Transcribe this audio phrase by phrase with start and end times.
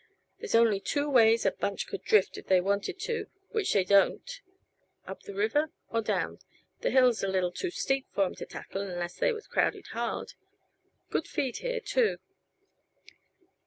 [0.39, 4.41] "They's only two ways a bunch could drift if they wanted to which they don't
[5.05, 6.39] up the river, or down.
[6.79, 10.33] This hill's a little too steep for 'em to tackle unless they was crowded hard.
[11.11, 12.17] Good feed here, too.